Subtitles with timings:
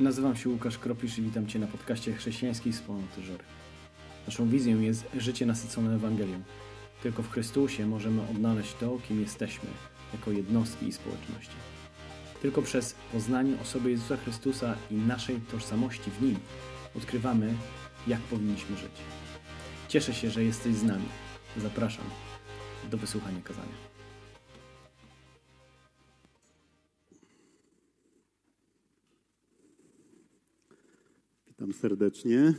[0.00, 3.44] Nazywam się Łukasz Kropisz i witam Cię na podcaście Chrześcijańskiej Wspólnoty Żory.
[4.26, 6.42] Naszą wizją jest życie nasycone Ewangelią.
[7.02, 9.68] Tylko w Chrystusie możemy odnaleźć to, kim jesteśmy,
[10.12, 11.56] jako jednostki i społeczności.
[12.42, 16.36] Tylko przez poznanie osoby Jezusa Chrystusa i naszej tożsamości w Nim
[16.96, 17.54] odkrywamy,
[18.06, 18.92] jak powinniśmy żyć.
[19.88, 21.08] Cieszę się, że jesteś z nami.
[21.56, 22.04] Zapraszam
[22.90, 23.93] do wysłuchania kazania.
[31.58, 32.54] Witam serdecznie.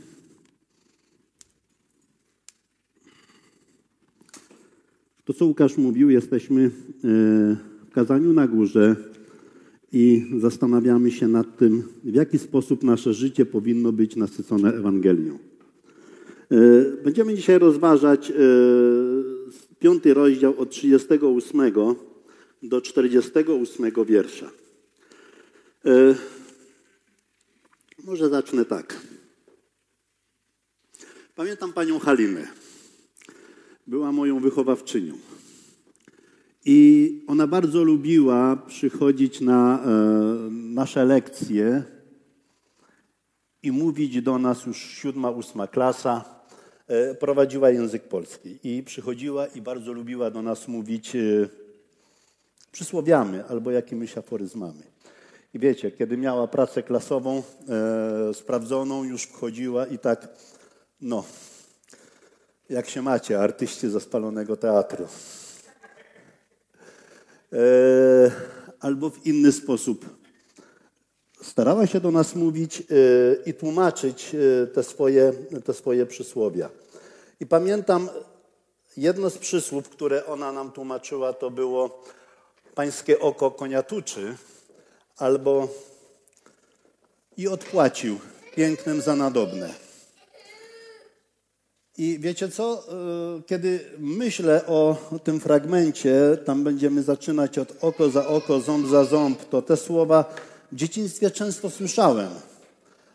[5.24, 6.68] To, co Łukasz mówił, jesteśmy e,
[7.86, 8.96] w kazaniu na górze
[9.92, 15.38] i zastanawiamy się nad tym, w jaki sposób nasze życie powinno być nasycone Ewangelią.
[16.50, 16.56] E,
[17.04, 18.34] będziemy dzisiaj rozważać e,
[19.78, 21.60] piąty rozdział od 38
[22.62, 24.50] do 48 wiersza.
[28.06, 29.00] Może zacznę tak.
[31.34, 32.46] Pamiętam panią Halinę.
[33.86, 35.14] Była moją wychowawczynią.
[36.64, 39.88] I ona bardzo lubiła przychodzić na e,
[40.50, 41.82] nasze lekcje
[43.62, 46.24] i mówić do nas już siódma, ósma klasa.
[46.86, 51.48] E, prowadziła język polski i przychodziła i bardzo lubiła do nas mówić e,
[52.72, 54.95] przysłowiami albo jakimiś aforyzmami.
[55.54, 57.42] I wiecie, kiedy miała pracę klasową
[58.28, 60.28] e, sprawdzoną, już wchodziła i tak,
[61.00, 61.24] no,
[62.70, 65.08] jak się macie, artyści ze spalonego teatru.
[67.52, 67.58] E,
[68.80, 70.06] albo w inny sposób.
[71.42, 72.84] Starała się do nas mówić e,
[73.46, 75.32] i tłumaczyć e, te, swoje,
[75.64, 76.70] te swoje przysłowia.
[77.40, 78.08] I pamiętam
[78.96, 82.04] jedno z przysłów, które ona nam tłumaczyła, to było
[82.74, 84.36] pańskie oko konia tuczy
[85.16, 85.68] albo
[87.36, 88.18] i odpłacił
[88.56, 89.74] pięknym za nadobne.
[91.98, 92.82] I wiecie co?
[93.38, 99.04] E, kiedy myślę o tym fragmencie, tam będziemy zaczynać od oko za oko, ząb za
[99.04, 100.34] ząb, to te słowa
[100.72, 102.30] w dzieciństwie często słyszałem,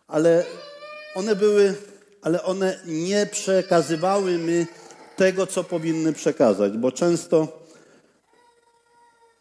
[0.07, 0.45] ale
[1.16, 1.73] one były,
[2.22, 4.66] ale one nie przekazywały mi
[5.16, 7.60] tego, co powinny przekazać, bo często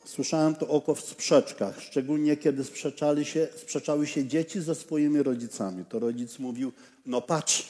[0.04, 5.84] Słyszałem to oko w sprzeczkach, szczególnie kiedy sprzeczali się, sprzeczały się dzieci ze swoimi rodzicami.
[5.84, 6.72] To rodzic mówił,
[7.06, 7.68] no patrz,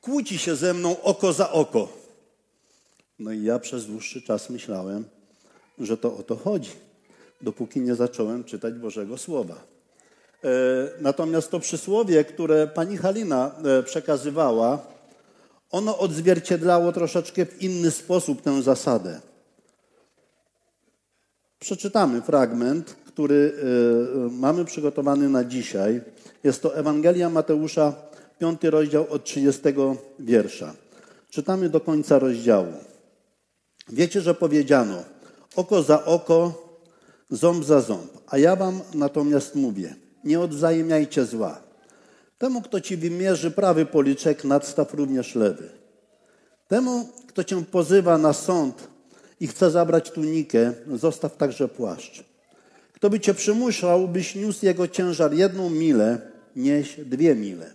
[0.00, 1.88] kłóci się ze mną oko za oko.
[3.18, 5.04] No i ja przez dłuższy czas myślałem,
[5.78, 6.70] że to o to chodzi,
[7.40, 9.54] dopóki nie zacząłem czytać Bożego Słowa.
[9.54, 10.48] E,
[11.00, 14.86] natomiast to przysłowie, które pani Halina e, przekazywała,
[15.70, 19.20] ono odzwierciedlało troszeczkę w inny sposób tę zasadę.
[21.62, 26.00] Przeczytamy fragment, który e, mamy przygotowany na dzisiaj.
[26.44, 27.94] Jest to Ewangelia Mateusza,
[28.38, 29.62] piąty rozdział od 30
[30.18, 30.74] wiersza.
[31.30, 32.72] Czytamy do końca rozdziału.
[33.88, 35.04] Wiecie, że powiedziano
[35.56, 36.68] oko za oko,
[37.30, 38.10] ząb za ząb.
[38.26, 39.94] A ja wam natomiast mówię,
[40.24, 41.62] nie odwzajemniajcie zła.
[42.38, 45.68] Temu, kto ci wymierzy prawy policzek, nadstaw również lewy.
[46.68, 48.91] Temu, kto cię pozywa na sąd,
[49.42, 52.24] i chce zabrać tunikę, zostaw także płaszcz.
[52.92, 56.20] Kto by cię przymuszał, byś niósł jego ciężar jedną milę,
[56.56, 57.70] nieś dwie mile.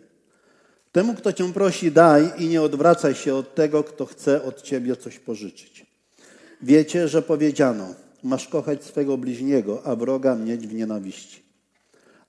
[0.92, 4.96] Temu, kto cię prosi, daj i nie odwracaj się od tego, kto chce od ciebie
[4.96, 5.86] coś pożyczyć.
[6.62, 11.44] Wiecie, że powiedziano, masz kochać swego bliźniego, a wroga mieć w nienawiści.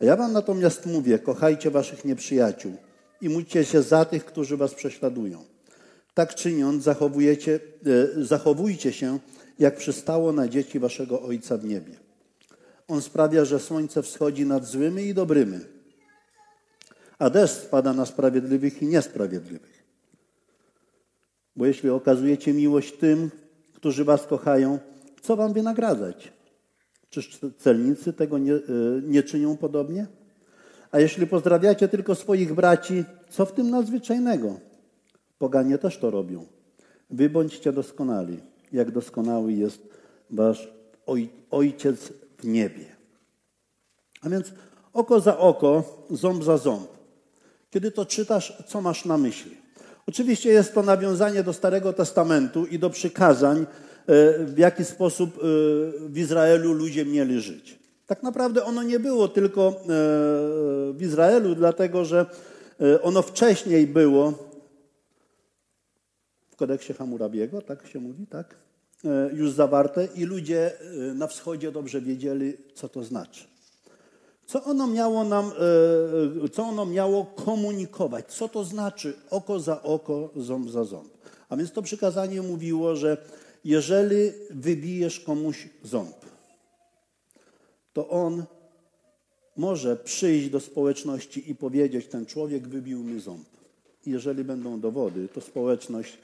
[0.01, 2.77] A ja wam natomiast mówię, kochajcie waszych nieprzyjaciół
[3.21, 5.58] i módlcie się za tych, którzy was prześladują
[6.19, 9.19] tak czyniąc, zachowujecie, e, zachowujcie się,
[9.59, 11.93] jak przystało na dzieci waszego Ojca w niebie.
[12.89, 15.59] On sprawia, że słońce wschodzi nad złymi i dobrymi,
[17.19, 19.85] a deszcz spada na sprawiedliwych i niesprawiedliwych.
[21.57, 23.31] Bo jeśli okazujecie miłość tym,
[23.75, 24.79] którzy was kochają,
[25.23, 26.33] co wam wynagradzać?
[27.11, 28.61] Czyż celnicy tego nie, e,
[29.03, 30.07] nie czynią podobnie?
[30.91, 34.68] A jeśli pozdrawiacie tylko swoich braci, co w tym nadzwyczajnego?
[35.39, 36.47] Poganie też to robią.
[37.11, 38.41] Wy bądźcie doskonali,
[38.73, 39.89] jak doskonały jest
[40.31, 40.69] wasz
[41.07, 42.85] oj, Ojciec w niebie.
[44.23, 44.53] A więc
[44.93, 46.89] oko za oko, ząb za ząb.
[47.71, 49.57] Kiedy to czytasz, co masz na myśli?
[50.07, 53.65] Oczywiście jest to nawiązanie do Starego Testamentu i do przykazań, e,
[54.45, 55.41] w jaki sposób e,
[56.09, 57.79] w Izraelu ludzie mieli żyć.
[58.07, 59.73] Tak naprawdę ono nie było tylko e,
[60.93, 62.27] w Izraelu, dlatego że
[63.03, 64.48] ono wcześniej było
[66.59, 68.55] kodeksie Hammurabiego, tak się mówi, tak?
[69.05, 73.45] E, już zawarte i ludzie e, na wschodzie dobrze wiedzieli, co to znaczy.
[74.47, 75.53] Co ono miało nam,
[76.45, 78.27] e, co ono miało komunikować?
[78.27, 81.09] Co to znaczy oko za oko, ząb za ząb?
[81.49, 83.17] A więc to przykazanie mówiło, że
[83.65, 86.17] jeżeli wybijesz komuś ząb,
[87.93, 88.45] to on
[89.57, 93.58] może przyjść do społeczności i powiedzieć, ten człowiek wybił mi ząb.
[94.09, 96.19] Jeżeli będą dowody, to społeczność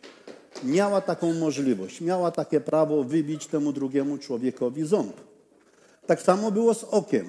[0.65, 5.17] miała taką możliwość, miała takie prawo wybić temu drugiemu człowiekowi ząb.
[6.07, 7.27] Tak samo było z okiem.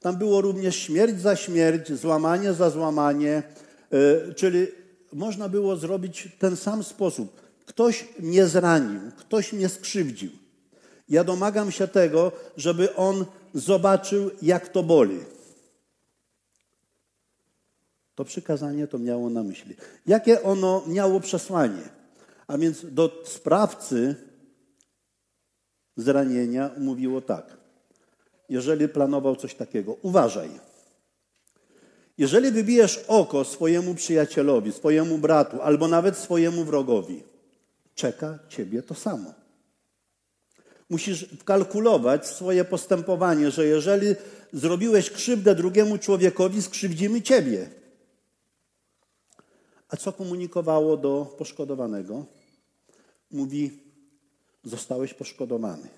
[0.00, 3.42] Tam było również śmierć za śmierć, złamanie za złamanie,
[3.90, 4.66] yy, czyli
[5.12, 7.40] można było zrobić ten sam sposób.
[7.66, 10.30] Ktoś mnie zranił, ktoś mnie skrzywdził.
[11.08, 15.18] Ja domagam się tego, żeby on zobaczył, jak to boli.
[18.16, 19.74] To przykazanie to miało na myśli.
[20.06, 21.82] Jakie ono miało przesłanie?
[22.46, 24.14] A więc do sprawcy
[25.96, 27.56] zranienia mówiło tak.
[28.48, 30.50] Jeżeli planował coś takiego, uważaj.
[32.18, 37.22] Jeżeli wybijesz oko swojemu przyjacielowi, swojemu bratu, albo nawet swojemu wrogowi,
[37.94, 39.34] czeka ciebie to samo.
[40.90, 44.14] Musisz wkalkulować swoje postępowanie, że jeżeli
[44.52, 47.68] zrobiłeś krzywdę drugiemu człowiekowi, skrzywdzimy ciebie.
[49.88, 52.24] A co komunikowało do poszkodowanego?
[53.30, 53.82] Mówi:
[54.64, 55.88] Zostałeś poszkodowany.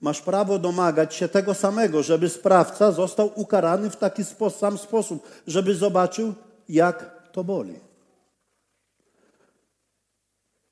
[0.00, 4.22] Masz prawo domagać się tego samego, żeby sprawca został ukarany w taki
[4.58, 6.34] sam sposób, żeby zobaczył,
[6.68, 7.80] jak to boli.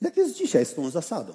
[0.01, 1.33] Jak jest dzisiaj z tą zasadą?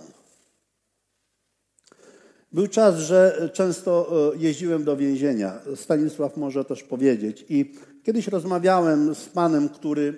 [2.51, 5.59] Był czas, że często e, jeździłem do więzienia.
[5.75, 7.45] Stanisław może też powiedzieć.
[7.49, 10.15] I kiedyś rozmawiałem z panem, który e,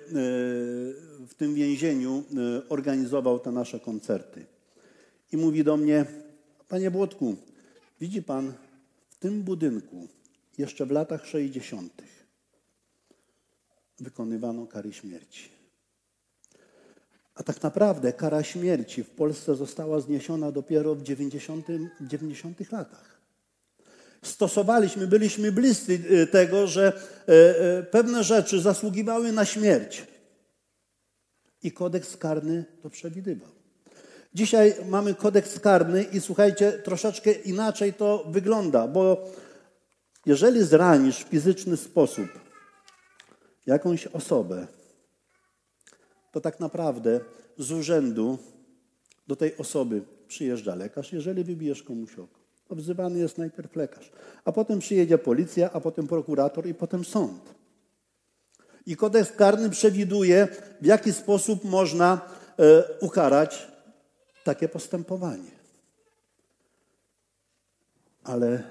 [1.26, 4.46] w tym więzieniu e, organizował te nasze koncerty.
[5.32, 6.06] I mówi do mnie,
[6.68, 7.36] panie Błotku,
[8.00, 8.52] widzi pan,
[9.08, 10.08] w tym budynku
[10.58, 12.02] jeszcze w latach 60.
[14.00, 15.48] wykonywano kary śmierci.
[17.34, 21.66] A tak naprawdę kara śmierci w Polsce została zniesiona dopiero w 90,
[22.00, 23.15] 90 latach.
[24.26, 30.06] Stosowaliśmy, byliśmy bliscy y, tego, że y, y, pewne rzeczy zasługiwały na śmierć.
[31.62, 33.48] I kodeks karny to przewidywał.
[34.34, 39.30] Dzisiaj mamy kodeks karny i słuchajcie, troszeczkę inaczej to wygląda, bo
[40.26, 42.26] jeżeli zranisz w fizyczny sposób
[43.66, 44.66] jakąś osobę,
[46.32, 47.20] to tak naprawdę
[47.58, 48.38] z urzędu
[49.26, 52.35] do tej osoby przyjeżdża lekarz, jeżeli wybijesz komuś oko.
[52.70, 54.12] Wzywany jest najpierw lekarz,
[54.44, 57.54] a potem przyjedzie policja, a potem prokurator i potem sąd.
[58.86, 60.48] I kodeks karny przewiduje,
[60.80, 62.20] w jaki sposób można
[62.58, 63.68] e, ukarać
[64.44, 65.50] takie postępowanie.
[68.24, 68.64] Ale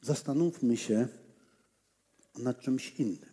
[0.00, 1.08] zastanówmy się
[2.38, 3.32] nad czymś innym.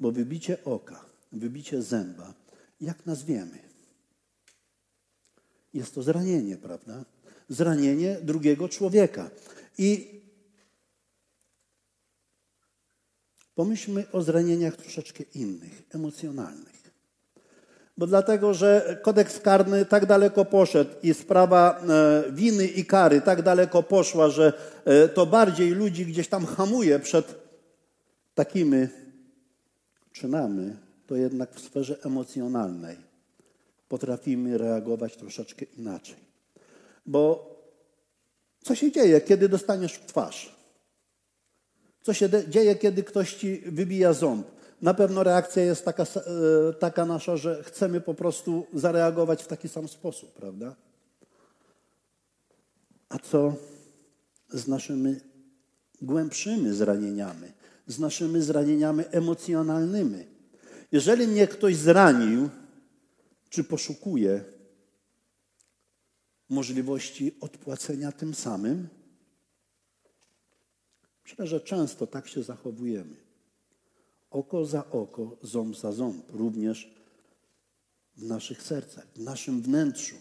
[0.00, 2.34] Bo wybicie oka, wybicie zęba,
[2.80, 3.67] jak nazwiemy?
[5.74, 7.04] Jest to zranienie, prawda?
[7.48, 9.30] Zranienie drugiego człowieka.
[9.78, 10.20] I
[13.54, 16.78] pomyślmy o zranieniach troszeczkę innych, emocjonalnych.
[17.98, 23.42] Bo dlatego, że kodeks karny tak daleko poszedł i sprawa e, winy i kary tak
[23.42, 24.52] daleko poszła, że
[24.84, 27.34] e, to bardziej ludzi gdzieś tam hamuje przed
[28.34, 28.88] takimi
[30.12, 33.07] czynamy, to jednak w sferze emocjonalnej
[33.88, 36.16] potrafimy reagować troszeczkę inaczej.
[37.06, 37.54] Bo
[38.62, 40.56] co się dzieje, kiedy dostaniesz w twarz?
[42.02, 44.46] Co się dzieje, kiedy ktoś ci wybija ząb?
[44.82, 46.06] Na pewno reakcja jest taka, e,
[46.72, 50.76] taka nasza, że chcemy po prostu zareagować w taki sam sposób, prawda?
[53.08, 53.54] A co
[54.48, 55.16] z naszymi
[56.02, 57.58] głębszymi zranieniami?
[57.88, 60.24] z naszymi zranieniami emocjonalnymi.
[60.92, 62.48] Jeżeli mnie ktoś zranił,
[63.50, 64.44] czy poszukuje
[66.48, 68.88] możliwości odpłacenia tym samym?
[71.24, 73.16] Myślę, że często tak się zachowujemy.
[74.30, 76.94] Oko za oko, ząb za ząb, również
[78.16, 80.16] w naszych sercach, w naszym wnętrzu.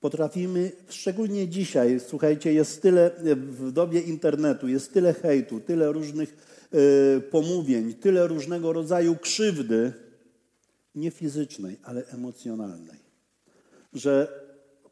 [0.00, 6.36] Potrafimy, szczególnie dzisiaj, słuchajcie, jest tyle w dobie internetu, jest tyle hejtu, tyle różnych
[6.74, 9.92] Y, pomówień, tyle różnego rodzaju krzywdy,
[10.94, 12.98] nie fizycznej, ale emocjonalnej,
[13.92, 14.44] że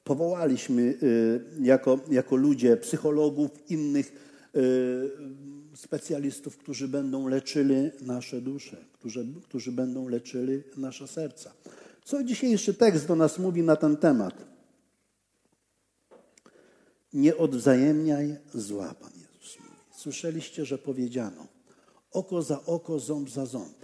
[0.04, 4.12] powołaliśmy y, jako, jako ludzie psychologów, innych
[4.56, 11.52] y, specjalistów, którzy będą leczyli nasze dusze, którzy, którzy będą leczyli nasze serca.
[12.04, 14.34] Co dzisiejszy tekst do nas mówi na ten temat?
[17.12, 19.76] Nie odwzajemniaj zła, Pan Jezus mówi.
[19.96, 21.46] Słyszeliście, że powiedziano
[22.12, 23.76] oko za oko, ząb za ząb.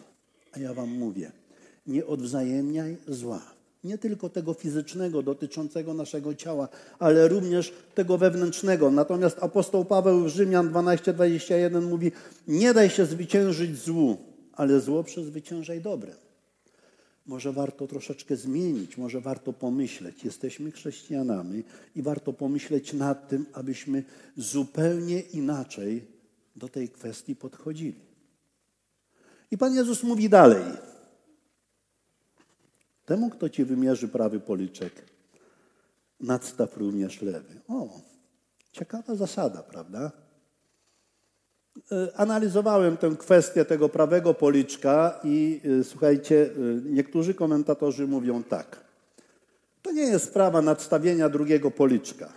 [0.53, 1.33] A ja wam mówię,
[1.89, 3.43] nie odwzajemniaj zła.
[3.85, 6.69] Nie tylko tego fizycznego dotyczącego naszego ciała,
[6.99, 8.91] ale również tego wewnętrznego.
[8.91, 12.13] Natomiast apostoł Paweł w Rzymian 12:21 mówi:
[12.49, 14.17] Nie daj się zwyciężyć złu,
[14.53, 16.17] ale zło przezwyciężaj dobrem.
[17.27, 20.25] Może warto troszeczkę zmienić, może warto pomyśleć.
[20.25, 21.63] Jesteśmy chrześcijanami
[21.97, 24.05] i warto pomyśleć nad tym, abyśmy
[24.37, 26.05] zupełnie inaczej
[26.57, 28.01] do tej kwestii podchodzili.
[29.51, 30.63] I Pan Jezus mówi dalej.
[33.09, 34.93] Temu, kto ci wymierzy prawy policzek,
[36.21, 37.61] nadstaw również lewy.
[37.69, 38.01] O,
[38.73, 40.11] ciekawa zasada, prawda?
[41.93, 48.85] E, analizowałem tę kwestię tego prawego policzka i e, słuchajcie, e, niektórzy komentatorzy mówią tak.
[49.83, 52.33] To nie jest sprawa nadstawienia drugiego policzka.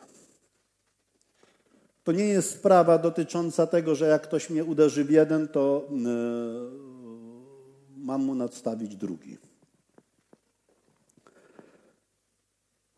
[2.03, 5.89] To nie jest sprawa dotycząca tego, że jak ktoś mnie uderzy w jeden, to
[7.97, 9.50] mam mu nadstawić drugi.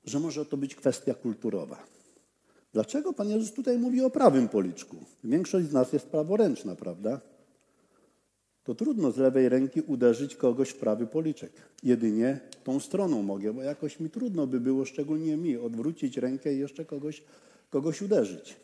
[0.05, 1.83] Że może to być kwestia kulturowa.
[2.73, 4.97] Dlaczego Pan Jezus tutaj mówi o prawym policzku?
[5.23, 7.21] Większość z nas jest praworęczna, prawda?
[8.63, 11.51] To trudno z lewej ręki uderzyć kogoś w prawy policzek.
[11.83, 16.59] Jedynie tą stroną mogę, bo jakoś mi trudno by było, szczególnie mi, odwrócić rękę i
[16.59, 17.23] jeszcze kogoś,
[17.69, 18.55] kogoś uderzyć.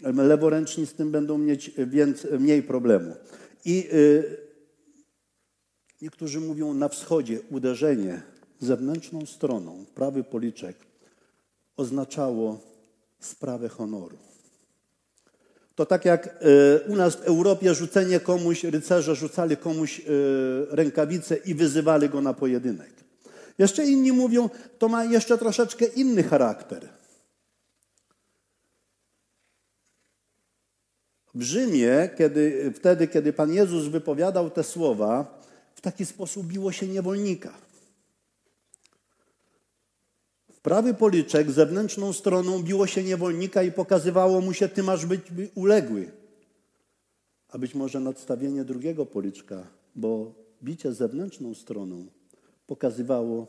[0.00, 3.14] Leworęczni z tym będą mieć więcej, mniej problemu.
[3.64, 4.36] I y,
[6.02, 8.22] niektórzy mówią na wschodzie uderzenie
[8.60, 10.76] zewnętrzną stroną, prawy policzek,
[11.76, 12.60] oznaczało
[13.20, 14.16] sprawę honoru.
[15.74, 20.02] To tak jak y, u nas w Europie rzucenie komuś, rycerze rzucali komuś y,
[20.70, 22.90] rękawice i wyzywali go na pojedynek.
[23.58, 24.48] Jeszcze inni mówią,
[24.78, 26.88] to ma jeszcze troszeczkę inny charakter.
[31.34, 35.40] W Rzymie, kiedy, wtedy, kiedy Pan Jezus wypowiadał te słowa,
[35.74, 37.52] w taki sposób biło się niewolnika.
[40.62, 45.22] Prawy policzek zewnętrzną stroną biło się niewolnika i pokazywało mu się, ty masz być
[45.54, 46.10] uległy.
[47.48, 52.06] A być może nadstawienie drugiego policzka, bo bicie zewnętrzną stroną
[52.66, 53.46] pokazywało,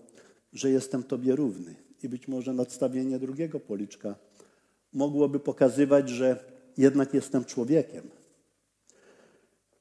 [0.53, 1.75] że jestem tobie równy.
[2.03, 4.15] I być może nadstawienie drugiego policzka
[4.93, 6.43] mogłoby pokazywać, że
[6.77, 8.09] jednak jestem człowiekiem.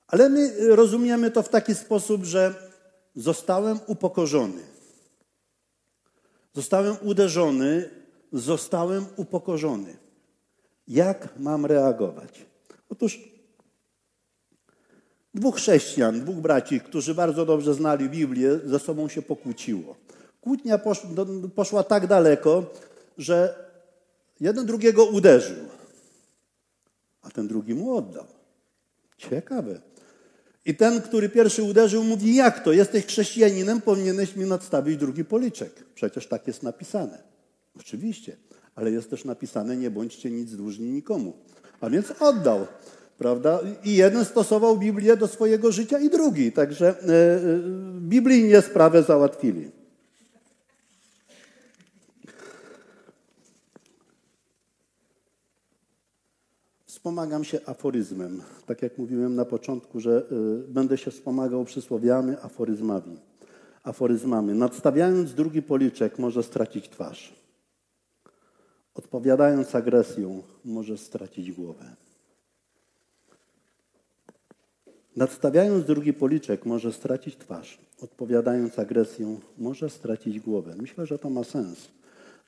[0.06, 2.54] Ale my rozumiemy to w taki sposób, że
[3.16, 4.69] zostałem upokorzony.
[6.54, 7.90] Zostałem uderzony,
[8.32, 9.96] zostałem upokorzony.
[10.88, 12.46] Jak mam reagować?
[12.88, 13.20] Otóż
[15.34, 19.96] dwóch chrześcijan, dwóch braci, którzy bardzo dobrze znali Biblię, ze sobą się pokłóciło.
[20.40, 20.80] Kłótnia
[21.54, 22.64] poszła tak daleko,
[23.18, 23.64] że
[24.40, 25.70] jeden drugiego uderzył
[27.22, 28.26] a ten drugi mu oddał.
[29.16, 29.80] Ciekawe.
[30.64, 32.72] I ten, który pierwszy uderzył, mówi: Jak to?
[32.72, 35.84] Jesteś chrześcijaninem, powinieneś mi nadstawić drugi policzek.
[35.94, 37.22] Przecież tak jest napisane.
[37.80, 38.36] Oczywiście,
[38.74, 41.32] ale jest też napisane: Nie bądźcie nic dłużni nikomu.
[41.80, 42.66] A więc oddał.
[43.18, 43.60] Prawda?
[43.84, 46.52] I jeden stosował Biblię do swojego życia, i drugi.
[46.52, 49.70] Także yy, biblijnie sprawę załatwili.
[57.00, 58.42] Wspomagam się aforyzmem.
[58.66, 63.18] Tak jak mówiłem na początku, że y, będę się wspomagał przysłowiami, aforyzmami.
[63.82, 64.54] Aforyzmami.
[64.54, 67.34] Nadstawiając drugi policzek, może stracić twarz.
[68.94, 71.96] Odpowiadając agresją, może stracić głowę.
[75.16, 77.78] Nadstawiając drugi policzek, może stracić twarz.
[78.00, 80.74] Odpowiadając agresją, może stracić głowę.
[80.80, 81.88] Myślę, że to ma sens,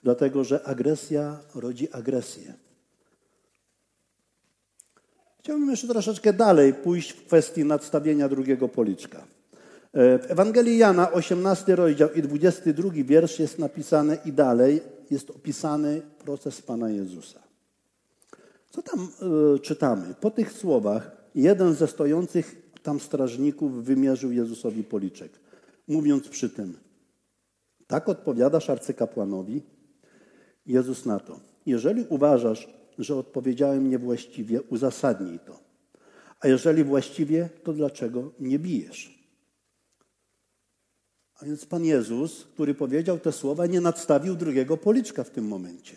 [0.02, 2.54] dlatego że agresja rodzi agresję.
[5.43, 9.19] Chciałbym jeszcze troszeczkę dalej pójść w kwestii nadstawienia drugiego policzka.
[9.19, 14.81] E, w Ewangelii Jana, 18 rozdział i 22 wiersz jest napisane i dalej
[15.11, 17.41] jest opisany proces Pana Jezusa.
[18.71, 19.09] Co tam
[19.57, 20.15] y, czytamy?
[20.21, 25.33] Po tych słowach jeden ze stojących tam strażników wymierzył Jezusowi policzek,
[25.89, 26.79] mówiąc przy tym,
[27.87, 29.63] tak odpowiadasz arcykapłanowi?
[30.67, 35.61] Jezus na to, jeżeli uważasz, że odpowiedziałem niewłaściwie, uzasadnij to.
[36.41, 39.23] A jeżeli właściwie, to dlaczego nie bijesz?
[41.41, 45.97] A więc Pan Jezus, który powiedział te słowa, nie nadstawił drugiego policzka w tym momencie.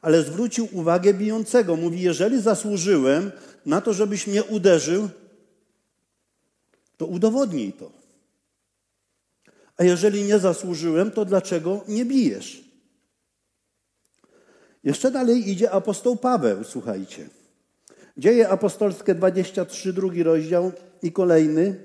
[0.00, 1.76] Ale zwrócił uwagę bijącego.
[1.76, 3.32] Mówi, jeżeli zasłużyłem
[3.66, 5.08] na to, żebyś mnie uderzył,
[6.96, 7.92] to udowodnij to.
[9.76, 12.65] A jeżeli nie zasłużyłem, to dlaczego nie bijesz?
[14.86, 17.28] Jeszcze dalej idzie apostoł Paweł, słuchajcie.
[18.16, 21.80] Dzieje apostolskie 23, drugi rozdział i kolejny,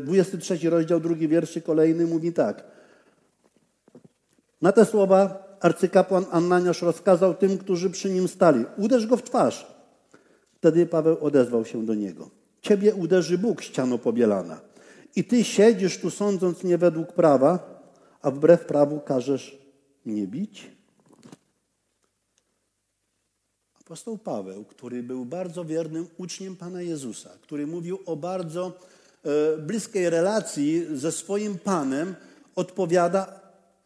[0.00, 2.64] 23 rozdział, drugi wiersz i kolejny mówi tak.
[4.62, 9.66] Na te słowa arcykapłan Annaniasz rozkazał tym, którzy przy nim stali, uderz go w twarz.
[10.54, 12.30] Wtedy Paweł odezwał się do niego.
[12.60, 14.60] Ciebie uderzy Bóg, ściano pobielana.
[15.16, 17.82] I ty siedzisz tu sądząc mnie według prawa,
[18.22, 19.58] a wbrew prawu każesz
[20.04, 20.77] mnie bić?
[23.88, 28.72] Apostoł Paweł, który był bardzo wiernym uczniem Pana Jezusa, który mówił o bardzo
[29.24, 32.14] e, bliskiej relacji ze swoim Panem,
[32.56, 33.40] odpowiada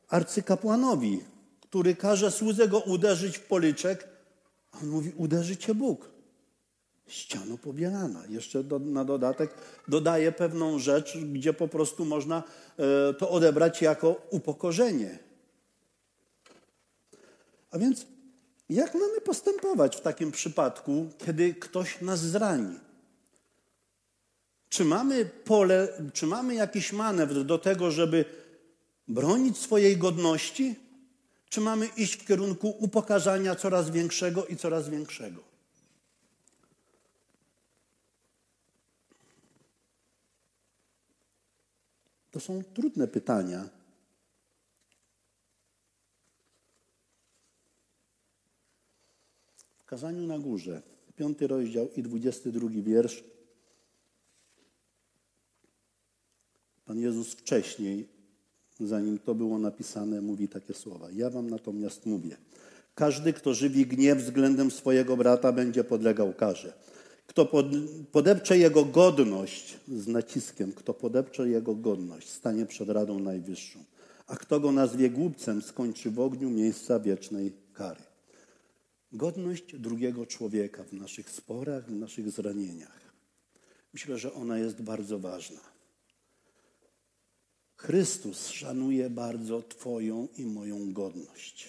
[0.08, 1.20] arcykapłanowi,
[1.60, 4.08] który każe słudze go uderzyć w policzek,
[4.72, 6.10] a on mówi, uderzy cię Bóg.
[7.06, 8.22] Ściano pobielana.
[8.28, 9.54] Jeszcze do, na dodatek
[9.88, 12.42] dodaje pewną rzecz, gdzie po prostu można
[12.78, 15.18] e, to odebrać jako upokorzenie.
[17.70, 18.06] A więc
[18.74, 22.78] jak mamy postępować w takim przypadku, kiedy ktoś nas zrani?
[24.68, 28.24] Czy mamy pole, czy mamy jakiś manewr do tego, żeby
[29.08, 30.74] bronić swojej godności,
[31.48, 35.42] czy mamy iść w kierunku upokarzania coraz większego i coraz większego?
[42.30, 43.81] To są trudne pytania.
[49.92, 50.82] Kazaniu na górze,
[51.16, 53.24] piąty rozdział i dwudziesty drugi wiersz,
[56.84, 58.08] Pan Jezus wcześniej,
[58.80, 61.10] zanim to było napisane, mówi takie słowa.
[61.10, 62.36] Ja wam natomiast mówię,
[62.94, 66.72] każdy, kto żywi gniew względem swojego brata, będzie podlegał karze.
[67.26, 67.48] Kto
[68.12, 73.78] podepcze jego godność, z naciskiem, kto podepcze jego godność, stanie przed Radą Najwyższą.
[74.26, 78.11] A kto go nazwie głupcem, skończy w ogniu miejsca wiecznej kary.
[79.12, 83.12] Godność drugiego człowieka w naszych sporach, w naszych zranieniach.
[83.92, 85.60] Myślę, że ona jest bardzo ważna.
[87.76, 91.68] Chrystus szanuje bardzo Twoją i moją godność.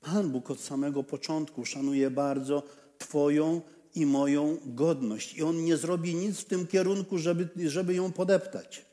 [0.00, 2.62] Pan Bóg od samego początku szanuje bardzo
[2.98, 3.60] Twoją
[3.94, 5.34] i moją godność.
[5.34, 8.84] I On nie zrobi nic w tym kierunku, żeby, żeby ją podeptać.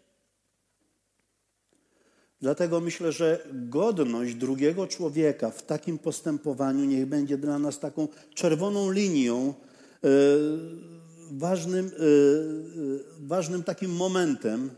[2.41, 8.91] Dlatego myślę, że godność drugiego człowieka w takim postępowaniu niech będzie dla nas taką czerwoną
[8.91, 9.54] linią,
[10.04, 10.10] yy,
[11.32, 14.69] ważnym, yy, ważnym takim momentem,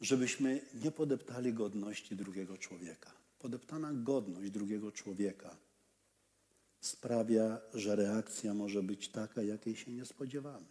[0.00, 3.10] żebyśmy nie podeptali godności drugiego człowieka.
[3.38, 5.56] Podeptana godność drugiego człowieka
[6.80, 10.66] sprawia, że reakcja może być taka, jakiej się nie spodziewamy.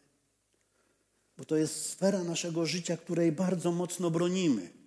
[1.37, 4.82] Bo to jest sfera naszego życia, której bardzo mocno bronimy.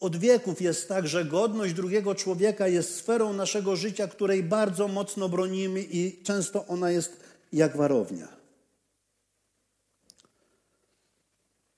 [0.00, 5.28] Od wieków jest tak, że godność drugiego człowieka jest sferą naszego życia, której bardzo mocno
[5.28, 7.20] bronimy i często ona jest
[7.52, 8.28] jak warownia.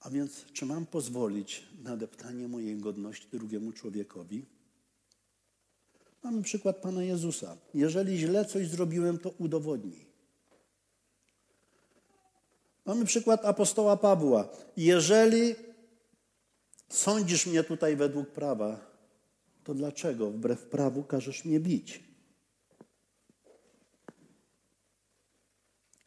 [0.01, 4.45] A więc, czy mam pozwolić na deptanie mojej godności drugiemu człowiekowi?
[6.23, 7.57] Mamy przykład Pana Jezusa.
[7.75, 10.07] Jeżeli źle coś zrobiłem, to udowodnij.
[12.85, 14.49] Mamy przykład apostoła Pawła.
[14.77, 15.55] Jeżeli
[16.93, 18.81] sądzisz mnie tutaj według prawa,
[19.65, 22.01] to dlaczego wbrew prawu każesz mnie bić?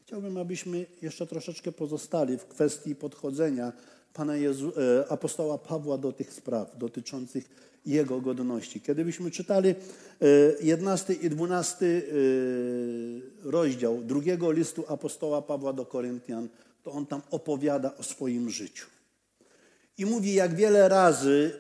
[0.01, 3.73] Chciałbym, abyśmy jeszcze troszeczkę pozostali w kwestii podchodzenia
[4.13, 7.49] Pana Jezu, e, apostoła Pawła do tych spraw dotyczących
[7.85, 8.81] jego godności.
[8.81, 9.75] Kiedybyśmy czytali
[10.61, 12.01] 11 e, i 12 e,
[13.49, 16.49] rozdział drugiego listu apostoła Pawła do Koryntian,
[16.83, 18.94] to on tam opowiada o swoim życiu.
[19.97, 21.59] I mówi, jak wiele razy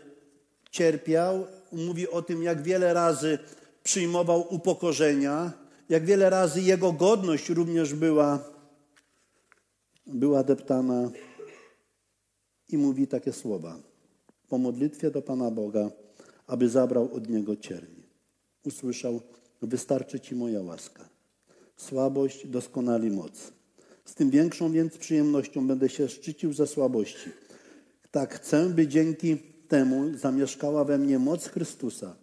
[0.71, 3.39] cierpiał, mówi o tym, jak wiele razy
[3.83, 5.53] przyjmował upokorzenia,
[5.89, 8.39] jak wiele razy jego godność również była,
[10.07, 11.11] była deptana.
[12.69, 13.79] I mówi takie słowa.
[14.49, 15.89] Po modlitwie do Pana Boga
[16.47, 17.93] aby zabrał od niego cierń.
[18.65, 19.21] Usłyszał,
[19.61, 21.09] wystarczy ci moja łaska.
[21.77, 23.51] Słabość doskonali moc.
[24.05, 27.29] Z tym większą więc przyjemnością będę się szczycił ze słabości.
[28.15, 32.15] Tak chcę, by dzięki temu zamieszkała we mnie moc Chrystusa.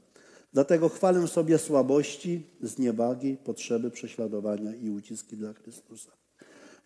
[0.53, 6.11] Dlatego chwalę sobie słabości, zniewagi, potrzeby prześladowania i uciski dla Chrystusa.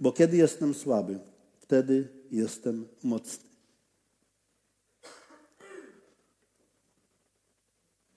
[0.00, 1.18] Bo kiedy jestem słaby,
[1.60, 3.48] wtedy jestem mocny.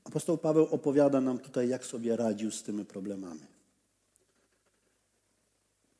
[0.03, 3.45] Apostoł Paweł opowiada nam tutaj, jak sobie radził z tymi problemami.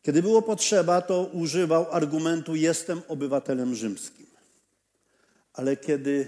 [0.01, 4.28] Kiedy było potrzeba, to używał argumentu: Jestem obywatelem rzymskim.
[5.59, 6.27] Ale kiedy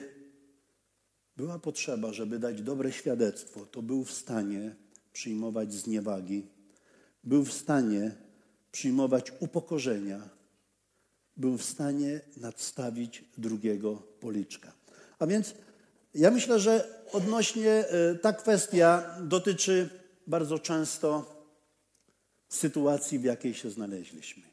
[1.37, 4.75] była potrzeba, żeby dać dobre świadectwo, to był w stanie
[5.13, 6.47] przyjmować zniewagi,
[7.23, 8.11] był w stanie
[8.71, 10.29] przyjmować upokorzenia,
[11.37, 14.73] był w stanie nadstawić drugiego policzka.
[15.19, 15.53] A więc
[16.13, 19.89] ja myślę, że odnośnie e, ta kwestia dotyczy
[20.27, 21.35] bardzo często
[22.49, 24.43] sytuacji, w jakiej się znaleźliśmy.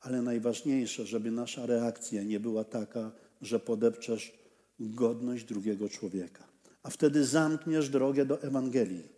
[0.00, 4.32] Ale najważniejsze, żeby nasza reakcja nie była taka, że podepczesz
[4.80, 6.44] godność drugiego człowieka.
[6.82, 9.08] A wtedy zamkniesz drogę do Ewangelii.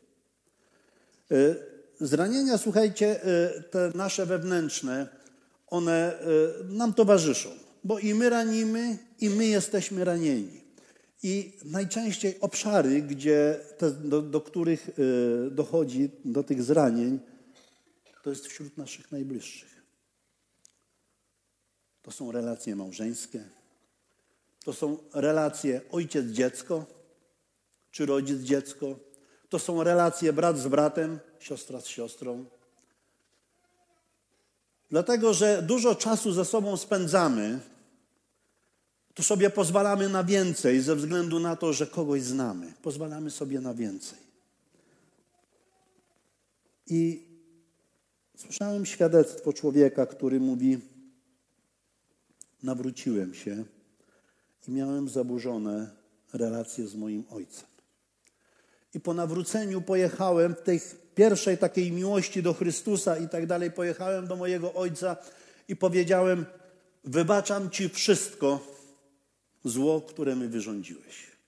[1.30, 1.54] E,
[2.00, 5.08] zranienia, słuchajcie, e, te nasze wewnętrzne,
[5.66, 6.18] one
[6.68, 7.50] nam towarzyszą,
[7.84, 10.60] bo i my ranimy, i my jesteśmy ranieni.
[11.22, 14.90] I najczęściej obszary, gdzie te, do, do, których
[15.50, 17.18] dochodzi do tych zranień,
[18.22, 19.82] to jest wśród naszych najbliższych.
[22.02, 23.44] To są relacje małżeńskie,
[24.64, 26.98] to są relacje ojciec-dziecko
[27.90, 28.96] czy rodzic-dziecko,
[29.48, 32.44] to są relacje brat z bratem, siostra z siostrą.
[34.90, 37.60] Dlatego, że dużo czasu ze sobą spędzamy,
[39.14, 42.72] to sobie pozwalamy na więcej ze względu na to, że kogoś znamy.
[42.82, 44.18] Pozwalamy sobie na więcej.
[46.86, 47.26] I
[48.36, 50.78] słyszałem świadectwo człowieka, który mówi:
[52.62, 53.64] Nawróciłem się
[54.68, 55.90] i miałem zaburzone
[56.32, 57.66] relacje z moim ojcem.
[58.94, 60.80] I po nawróceniu pojechałem w tej
[61.14, 65.16] pierwszej takiej miłości do Chrystusa i tak dalej, pojechałem do mojego ojca
[65.68, 66.46] i powiedziałem:
[67.04, 68.60] Wybaczam ci wszystko,
[69.64, 71.38] zło, które mi wyrządziłeś.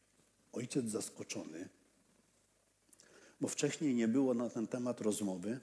[0.52, 1.68] Ojciec zaskoczony,
[3.40, 5.60] bo wcześniej nie było na ten temat rozmowy.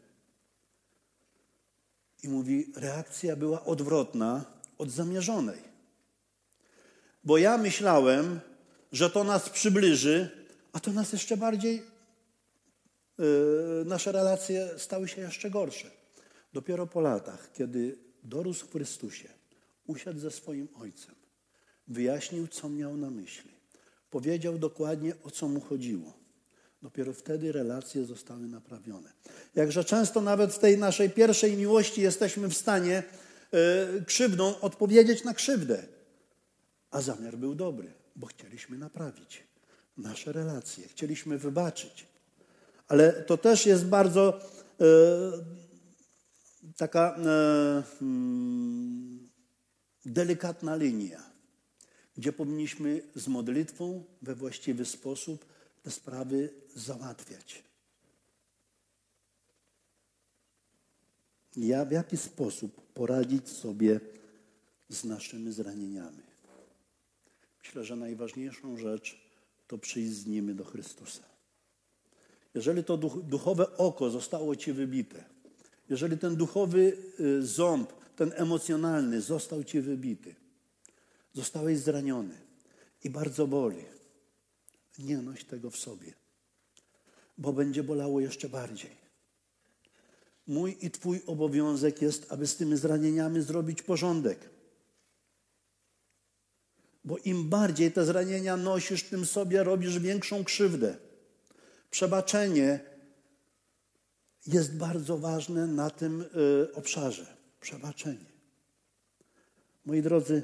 [2.23, 4.45] I mówi, reakcja była odwrotna
[4.77, 5.76] od zamierzonej.
[7.27, 8.39] Bo ja myślałem,
[8.91, 10.29] że to nas przybliży,
[10.73, 11.81] a to nas jeszcze bardziej,
[13.17, 13.25] yy,
[13.85, 15.91] nasze relacje stały się jeszcze gorsze.
[16.53, 19.29] Dopiero po latach, kiedy dorósł w Chrystusie,
[19.87, 21.15] usiadł ze swoim ojcem,
[21.87, 23.51] Wyjaśnił, co miał na myśli.
[24.09, 26.13] Powiedział dokładnie, o co mu chodziło.
[26.81, 29.11] Dopiero wtedy relacje zostały naprawione.
[29.55, 33.03] Jakże często nawet w tej naszej pierwszej miłości jesteśmy w stanie
[33.51, 35.96] yy, krzywdą odpowiedzieć na krzywdę.
[36.97, 39.43] A zamiar był dobry, bo chcieliśmy naprawić
[39.97, 42.05] nasze relacje, chcieliśmy wybaczyć.
[42.87, 44.39] Ale to też jest bardzo
[44.79, 44.85] yy,
[46.77, 48.11] taka yy,
[50.05, 51.23] delikatna linia
[52.17, 55.45] gdzie powinniśmy z modlitwą we właściwy sposób
[55.83, 57.63] te sprawy załatwiać.
[61.57, 63.99] Ja w jaki sposób poradzić sobie
[64.89, 66.26] z naszymi zranieniami?
[67.67, 69.17] Myślę, że najważniejszą rzecz
[69.67, 71.23] to przyjść z nimi do Chrystusa.
[72.53, 75.23] Jeżeli to duchowe oko zostało ci wybite,
[75.89, 80.35] jeżeli ten duchowy y, ząb, ten emocjonalny został ci wybity,
[81.33, 82.37] Zostałeś zraniony
[83.03, 83.85] i bardzo boli.
[84.99, 86.13] Nie noś tego w sobie,
[87.37, 88.91] bo będzie bolało jeszcze bardziej.
[90.47, 94.56] Mój i Twój obowiązek jest, aby z tymi zranieniami zrobić porządek.
[97.07, 100.97] Bo im bardziej te zranienia nosisz, tym sobie robisz większą krzywdę.
[101.91, 102.79] Przebaczenie
[104.47, 107.37] jest bardzo ważne na tym y, obszarze.
[107.61, 108.25] Przebaczenie.
[109.85, 110.43] Moi drodzy,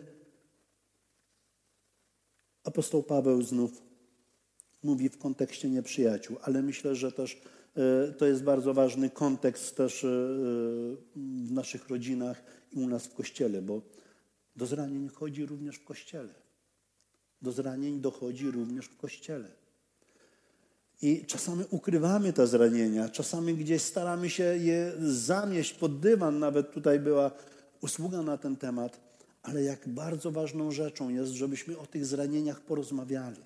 [2.63, 3.81] Apostoł Paweł znów
[4.83, 7.41] mówi w kontekście nieprzyjaciół, ale myślę, że też
[7.75, 10.07] e, to jest bardzo ważny kontekst też e,
[11.45, 13.81] w naszych rodzinach i u nas w Kościele, bo
[14.55, 16.42] do zranień chodzi również w Kościele.
[17.43, 19.47] Do zranień dochodzi również w Kościele.
[21.01, 26.39] I czasami ukrywamy te zranienia, czasami gdzieś staramy się je zamieść pod dywan.
[26.39, 27.31] Nawet tutaj była
[27.81, 33.41] usługa na ten temat ale jak bardzo ważną rzeczą jest, żebyśmy o tych zranieniach porozmawiali.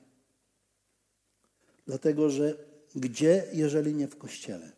[1.86, 2.56] Dlatego, że
[2.96, 4.72] gdzie, jeżeli nie w kościele?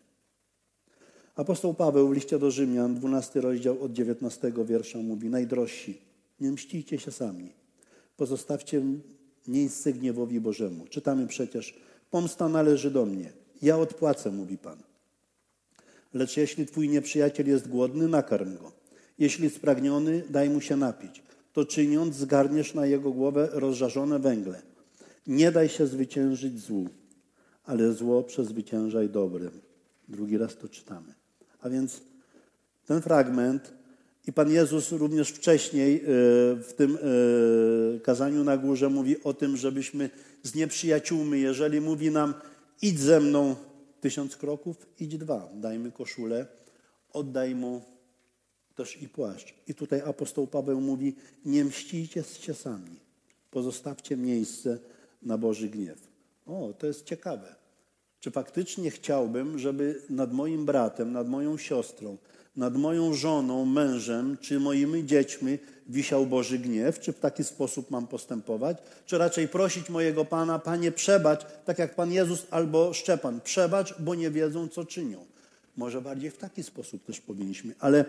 [1.36, 6.02] Apostoł Paweł w liście do Rzymian, 12 rozdział od 19 wiersza mówi: Najdrożsi,
[6.40, 7.52] nie mścicie się sami,
[8.20, 8.82] pozostawcie
[9.48, 10.88] miejsce gniewowi Bożemu.
[10.88, 11.74] Czytamy przecież:
[12.12, 14.78] Pomsta należy do mnie, ja odpłacę, mówi Pan.
[16.14, 18.72] Lecz jeśli twój nieprzyjaciel jest głodny, nakarm go.
[19.20, 21.24] Jeśli spragniony, daj mu się napić.
[21.54, 24.62] To czyniąc, zgarniesz na jego głowę rozżarzone węgle.
[25.28, 26.90] Nie daj się zwyciężyć złu,
[27.66, 29.52] ale zło przezwyciężaj dobrym.
[30.08, 31.14] Drugi raz to czytamy.
[31.62, 32.02] A więc
[32.86, 33.74] ten fragment
[34.28, 36.02] I Pan Jezus również wcześniej e,
[36.56, 40.10] w tym e, kazaniu na górze mówi o tym, żebyśmy
[40.44, 42.34] z nieprzyjaciółmi, jeżeli mówi nam
[42.82, 43.56] idź ze mną
[44.02, 46.48] tysiąc kroków, idź dwa, dajmy koszulę,
[47.14, 47.82] oddaj mu
[48.76, 49.54] też i płaszcz.
[49.68, 53.00] I tutaj apostoł Paweł mówi, nie mścicie się sami,
[53.52, 54.80] pozostawcie miejsce
[55.22, 56.08] na Boży gniew.
[56.46, 57.56] O, to jest ciekawe.
[58.20, 62.18] Czy faktycznie chciałbym, żeby nad moim bratem, nad moją siostrą,
[62.60, 67.00] nad moją żoną, mężem czy moimi dziećmi wisiał Boży gniew?
[67.00, 68.78] Czy w taki sposób mam postępować?
[69.06, 74.15] Czy raczej prosić mojego Pana, Panie, przebacz, tak jak Pan Jezus albo Szczepan, przebacz, bo
[74.15, 75.26] nie wiedzą, co czynią.
[75.78, 77.74] Może bardziej w taki sposób też powinniśmy.
[77.80, 78.06] Ale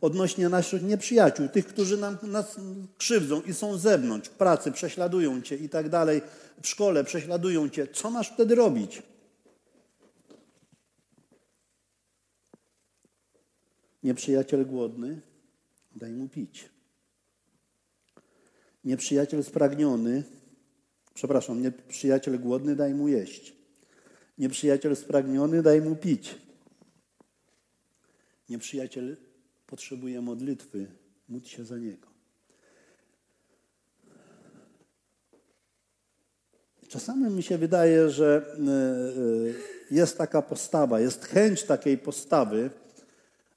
[0.00, 2.56] odnośnie naszych nieprzyjaciół, tych, którzy nam, nas
[2.98, 6.22] krzywdzą i są z zewnątrz, w pracy, prześladują Cię i tak dalej,
[6.62, 9.02] w szkole prześladują Cię, co masz wtedy robić?
[14.04, 15.20] Nieprzyjaciel głodny,
[15.96, 16.68] daj mu pić.
[18.84, 20.22] Nieprzyjaciel spragniony,
[21.14, 23.54] przepraszam, nieprzyjaciel głodny, daj mu jeść.
[24.38, 26.34] Nieprzyjaciel spragniony, daj mu pić.
[28.48, 29.16] Nieprzyjaciel
[29.66, 30.86] potrzebuje modlitwy,
[31.28, 32.08] módl się za niego.
[36.88, 38.70] Czasami mi się wydaje, że e,
[39.90, 42.70] e, jest taka postawa, jest chęć takiej postawy,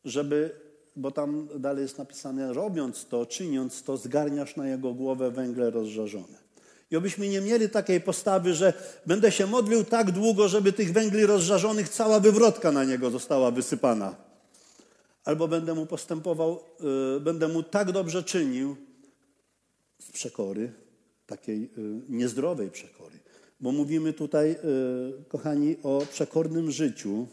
[0.07, 0.51] żeby,
[0.95, 6.47] bo tam dalej jest napisane, robiąc to, czyniąc to, zgarniasz na jego głowę węgle rozżarzone.
[6.91, 8.73] I obyśmy nie mieli takiej postawy, że
[9.05, 14.15] będę się modlił tak długo, żeby tych węgli rozżarzonych cała wywrotka na niego została wysypana.
[15.25, 16.59] Albo będę mu postępował,
[17.13, 18.75] yy, będę mu tak dobrze czynił
[20.01, 20.71] z przekory,
[21.25, 21.69] takiej yy,
[22.09, 23.19] niezdrowej przekory.
[23.59, 27.27] Bo mówimy tutaj, yy, kochani, o przekornym życiu,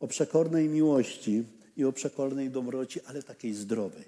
[0.00, 1.44] o przekornej miłości,
[1.76, 4.04] i o przekornej dobroci, ale takiej zdrowej,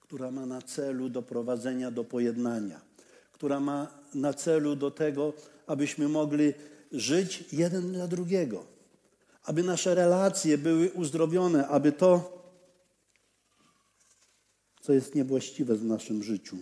[0.00, 2.80] która ma na celu doprowadzenia do pojednania,
[3.32, 5.32] która ma na celu do tego,
[5.66, 6.52] abyśmy mogli
[6.92, 8.66] żyć jeden dla drugiego,
[9.42, 12.38] aby nasze relacje były uzdrowione, aby to,
[14.80, 16.56] co jest niewłaściwe w naszym życiu,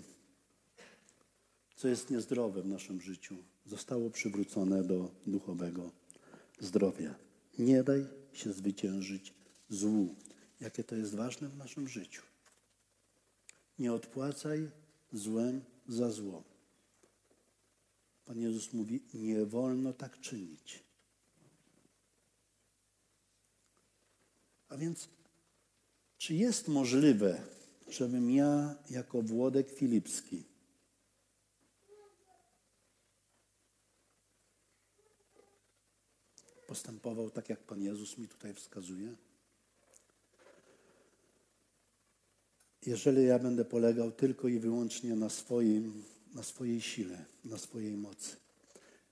[1.77, 5.91] co jest niezdrowe w naszym życiu, zostało przywrócone do duchowego
[6.61, 7.15] zdrowia.
[7.59, 9.35] Nie daj się zwyciężyć
[9.69, 10.15] złu
[10.61, 12.23] jakie to jest ważne w naszym życiu.
[13.79, 14.71] Nie odpłacaj
[15.12, 16.42] złem za zło.
[18.27, 20.83] Pan Jezus mówi, nie wolno tak czynić.
[24.69, 25.09] A więc,
[26.19, 27.42] czy jest możliwe,
[27.88, 30.45] żebym ja jako Włodek Filipski
[36.66, 39.16] postępował tak, jak Pan Jezus mi tutaj wskazuje?
[42.87, 46.03] Jeżeli ja będę polegał tylko i wyłącznie na, swoim,
[46.35, 48.37] na swojej sile, na swojej mocy.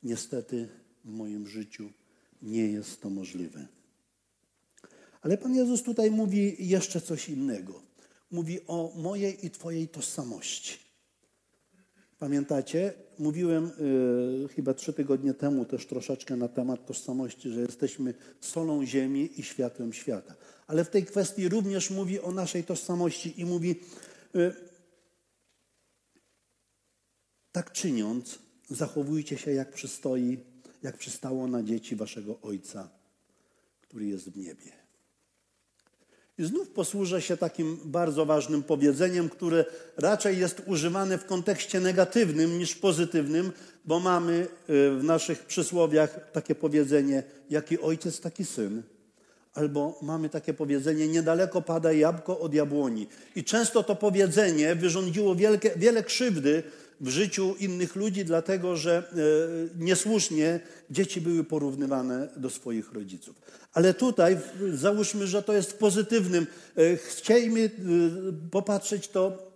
[0.03, 0.69] Niestety
[1.05, 1.91] w moim życiu
[2.43, 3.67] nie jest to możliwe.
[5.23, 7.83] Ale Pan Jezus tutaj mówi jeszcze coś innego.
[8.31, 10.79] Mówi o mojej i Twojej tożsamości.
[12.19, 12.95] Pamiętacie?
[13.19, 13.71] Mówiłem
[14.45, 19.43] y, chyba trzy tygodnie temu też troszeczkę na temat tożsamości, że jesteśmy solą ziemi i
[19.43, 20.35] światłem świata.
[20.67, 23.81] Ale w tej kwestii również mówi o naszej tożsamości i mówi,
[24.37, 24.55] y,
[27.53, 28.39] tak czyniąc,
[28.71, 30.39] zachowujcie się jak przystoi,
[30.83, 32.91] jak przystało na dzieci waszego Ojca,
[33.81, 34.84] który jest w niebie.
[36.39, 39.65] I znów posłużę się takim bardzo ważnym powiedzeniem, które
[39.97, 43.53] raczej jest używane w kontekście negatywnym niż pozytywnym,
[43.85, 44.47] bo mamy y,
[44.91, 48.83] w naszych przysłowiach takie powiedzenie: jaki ojciec, taki syn.
[49.55, 53.07] Albo mamy takie powiedzenie: niedaleko pada jabłko od jabłoni.
[53.37, 56.63] I często to powiedzenie wyrządziło wielkie, wiele krzywdy
[57.01, 63.43] w życiu innych ludzi, dlatego że e, niesłusznie dzieci były porównywane do swoich rodziców.
[63.73, 64.39] Ale tutaj
[64.73, 66.47] załóżmy, że to jest w pozytywnym.
[66.77, 69.53] E, chcielibyśmy e, popatrzeć to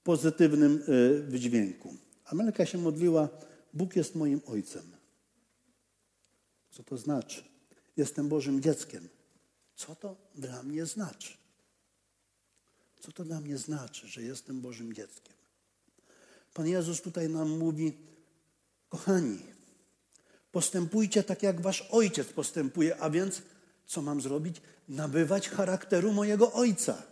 [0.00, 0.82] w pozytywnym
[1.28, 1.96] wydźwięku.
[2.24, 3.28] Amelka się modliła,
[3.74, 4.82] Bóg jest moim ojcem.
[6.70, 7.44] Co to znaczy?
[7.96, 9.08] Jestem Bożym dzieckiem.
[9.76, 11.32] Co to dla mnie znaczy?
[13.00, 15.39] Co to dla mnie znaczy, że jestem Bożym dzieckiem?
[16.54, 17.92] Pan Jezus tutaj nam mówi,
[18.88, 19.38] kochani,
[20.52, 23.42] postępujcie tak, jak wasz ojciec postępuje, a więc
[23.86, 24.56] co mam zrobić?
[24.88, 27.02] Nabywać charakteru mojego ojca.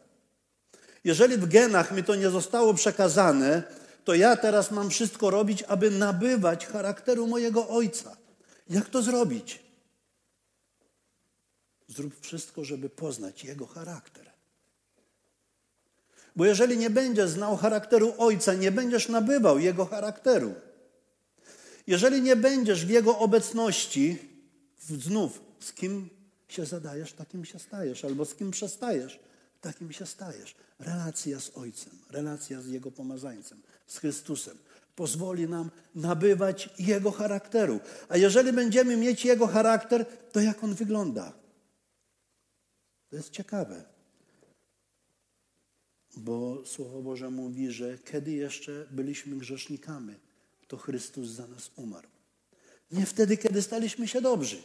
[1.04, 3.62] Jeżeli w genach mi to nie zostało przekazane,
[4.04, 8.16] to ja teraz mam wszystko robić, aby nabywać charakteru mojego ojca.
[8.70, 9.62] Jak to zrobić?
[11.88, 14.27] Zrób wszystko, żeby poznać jego charakter.
[16.36, 20.54] Bo jeżeli nie będziesz znał charakteru Ojca, nie będziesz nabywał Jego charakteru.
[21.86, 24.18] Jeżeli nie będziesz w Jego obecności,
[24.78, 26.10] znów z kim
[26.48, 29.20] się zadajesz, takim się stajesz, albo z kim przestajesz,
[29.60, 30.54] takim się stajesz.
[30.78, 34.58] Relacja z Ojcem, relacja z Jego pomazańcem, z Chrystusem
[34.98, 37.80] pozwoli nam nabywać Jego charakteru.
[38.08, 41.32] A jeżeli będziemy mieć Jego charakter, to jak On wygląda?
[43.10, 43.84] To jest ciekawe.
[46.16, 50.14] Bo Słowo Boże mówi, że kiedy jeszcze byliśmy grzesznikami,
[50.68, 52.08] to Chrystus za nas umarł.
[52.90, 54.62] Nie wtedy, kiedy staliśmy się dobrzy.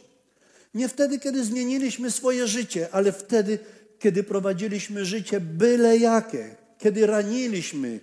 [0.74, 3.58] Nie wtedy, kiedy zmieniliśmy swoje życie, ale wtedy,
[3.98, 8.00] kiedy prowadziliśmy życie byle jakie, kiedy raniliśmy,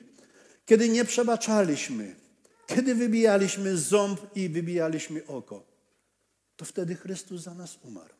[0.65, 2.15] kiedy nie przebaczaliśmy,
[2.67, 5.65] kiedy wybijaliśmy ząb i wybijaliśmy oko.
[6.55, 8.13] To wtedy Chrystus za nas umarł.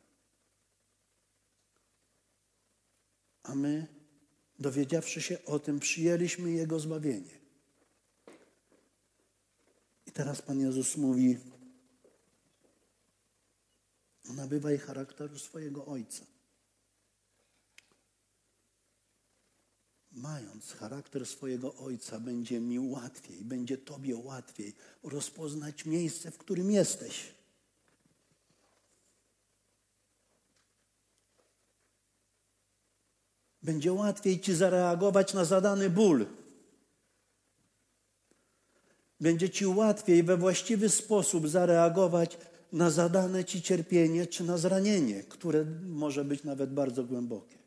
[3.42, 3.86] A my,
[4.62, 7.42] dowiedziawszy się o tym, przyjęliśmy Jego zbawienie.
[10.06, 11.38] I teraz Pan Jezus mówi,
[14.24, 16.26] nabywaj charakteru swojego Ojca.
[20.12, 27.34] Mając charakter swojego Ojca, będzie mi łatwiej, będzie Tobie łatwiej rozpoznać miejsce, w którym jesteś.
[33.62, 36.26] Będzie łatwiej Ci zareagować na zadany ból.
[39.20, 42.38] Będzie Ci łatwiej we właściwy sposób zareagować
[42.72, 47.58] na zadane Ci cierpienie czy na zranienie, które może być nawet bardzo głębokie.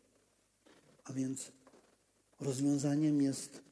[1.03, 1.51] A więc
[2.39, 3.65] rozwiązaniem jest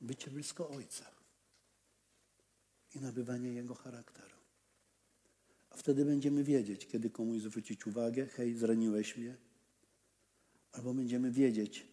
[0.00, 1.04] bycie blisko Ojca
[2.94, 4.31] i nabywanie Jego charakteru.
[5.72, 9.36] A wtedy będziemy wiedzieć, kiedy komuś zwrócić uwagę, hej, zraniłeś mnie.
[10.72, 11.86] Albo będziemy wiedzieć,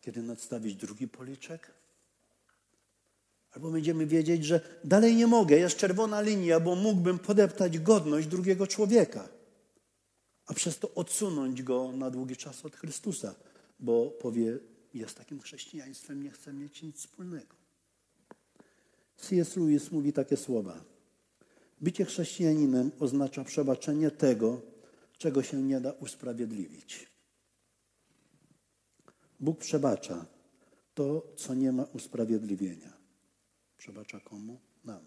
[0.00, 1.72] kiedy nadstawić drugi policzek.
[3.50, 8.66] Albo będziemy wiedzieć, że dalej nie mogę, jest czerwona linia, bo mógłbym podeptać godność drugiego
[8.66, 9.28] człowieka,
[10.46, 13.34] a przez to odsunąć go na długi czas od Chrystusa,
[13.80, 14.58] bo powie,
[14.94, 17.56] jest takim chrześcijaństwem, nie chcę mieć nic wspólnego.
[19.16, 19.56] C.S.
[19.56, 20.97] Lewis mówi takie słowa.
[21.80, 24.60] Bycie chrześcijaninem oznacza przebaczenie tego,
[25.18, 27.06] czego się nie da usprawiedliwić.
[29.40, 30.26] Bóg przebacza
[30.94, 32.92] to, co nie ma usprawiedliwienia.
[33.76, 34.60] Przebacza komu?
[34.84, 35.00] Nam.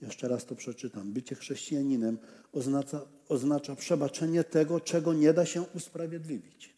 [0.00, 1.12] Jeszcze raz to przeczytam.
[1.12, 2.18] Bycie chrześcijaninem
[2.52, 6.75] oznacza, oznacza przebaczenie tego, czego nie da się usprawiedliwić.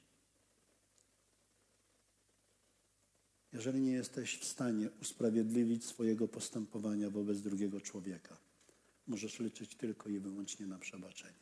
[3.59, 8.37] Jeżeli nie jesteś w stanie usprawiedliwić swojego postępowania wobec drugiego człowieka.
[9.07, 11.39] Możesz liczyć tylko i wyłącznie na przebaczenie.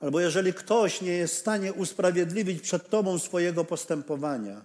[0.00, 4.64] Albo jeżeli ktoś nie jest w stanie usprawiedliwić przed Tobą swojego postępowania,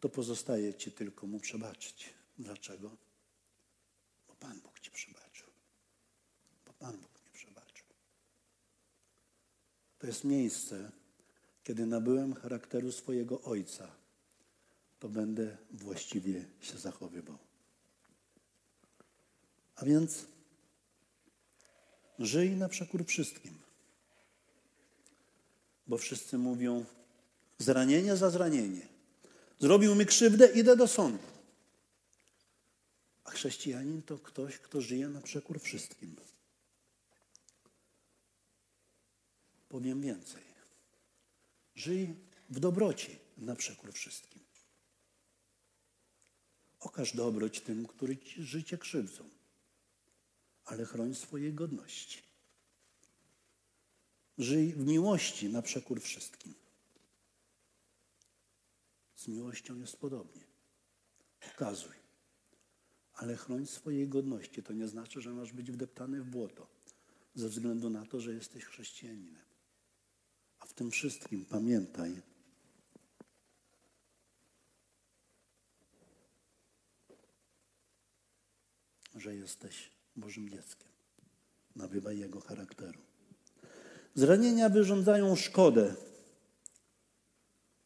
[0.00, 2.14] to pozostaje Ci tylko mu przebaczyć.
[2.38, 2.96] Dlaczego?
[4.28, 5.46] Bo Pan Bóg Ci przebaczył.
[6.66, 7.86] Bo Pan Bóg mi przebaczył.
[9.98, 10.90] To jest miejsce,
[11.68, 13.88] kiedy nabyłem charakteru swojego ojca,
[15.00, 17.38] to będę właściwie się zachowywał.
[19.76, 20.26] A więc
[22.18, 23.54] żyj na przekór wszystkim.
[25.86, 26.84] Bo wszyscy mówią
[27.58, 28.88] zranienie za zranienie.
[29.60, 31.24] Zrobił mi krzywdę, idę do sądu.
[33.24, 36.16] A chrześcijanin to ktoś, kto żyje na przekór wszystkim.
[39.68, 40.47] Powiem więcej.
[41.78, 42.14] Żyj
[42.50, 44.42] w dobroci na przekór wszystkim.
[46.80, 49.30] Okaż dobroć tym, którzy ci życie krzywdzą,
[50.64, 52.22] ale chroń swojej godności.
[54.38, 56.54] Żyj w miłości na przekór wszystkim.
[59.16, 60.42] Z miłością jest podobnie.
[61.40, 61.96] Pokazuj.
[63.12, 64.62] Ale chroń swojej godności.
[64.62, 66.66] To nie znaczy, że masz być wdeptany w błoto
[67.34, 69.47] ze względu na to, że jesteś chrześcijaninem
[70.78, 72.22] tym wszystkim pamiętaj,
[79.16, 80.88] że jesteś Bożym dzieckiem.
[81.76, 83.00] Nabywaj Jego charakteru.
[84.14, 85.94] Zranienia wyrządzają szkodę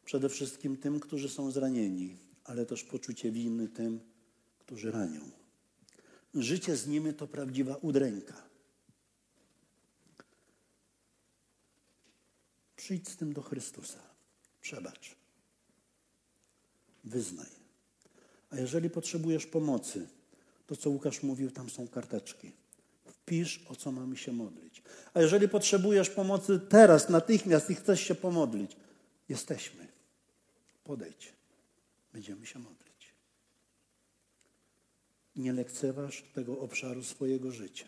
[0.04, 4.00] przede wszystkim tym, którzy są zranieni, ale też poczucie winy tym,
[4.58, 5.30] którzy ranią.
[6.34, 8.51] Życie z nimi to prawdziwa udręka.
[12.82, 13.98] Przyjdź z tym do Chrystusa.
[14.60, 15.16] Przebacz.
[17.04, 17.50] Wyznaj.
[18.50, 20.08] A jeżeli potrzebujesz pomocy,
[20.66, 22.52] to co Łukasz mówił, tam są karteczki.
[23.26, 24.82] Pisz, o co mamy się modlić.
[25.14, 28.76] A jeżeli potrzebujesz pomocy teraz, natychmiast i chcesz się pomodlić,
[29.28, 29.86] jesteśmy.
[30.84, 31.32] Podejdź.
[32.12, 33.14] Będziemy się modlić.
[35.36, 37.86] Nie lekceważ tego obszaru swojego życia.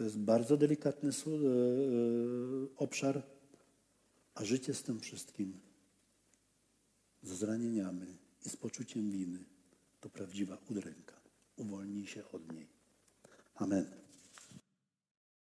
[0.00, 1.36] To jest bardzo delikatny e, e,
[2.76, 3.22] obszar,
[4.34, 5.60] a życie z tym wszystkim,
[7.22, 9.44] z zranieniami i z poczuciem winy,
[10.00, 11.20] to prawdziwa udręka.
[11.56, 12.66] Uwolnij się od niej.
[13.54, 13.86] Amen.